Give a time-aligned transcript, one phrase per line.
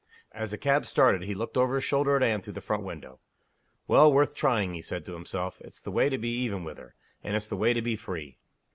[0.31, 3.19] As the cab started he looked over his shoulder at Anne through the front window.
[3.87, 5.61] "Well worth trying," he said to himself.
[5.61, 6.95] "It's the way to be even with her.
[7.23, 8.39] And it's the way to be free."